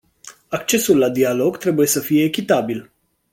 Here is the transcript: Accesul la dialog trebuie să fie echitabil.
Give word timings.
Accesul 0.49 0.97
la 0.97 1.09
dialog 1.09 1.57
trebuie 1.57 1.87
să 1.87 1.99
fie 1.99 2.23
echitabil. 2.23 2.91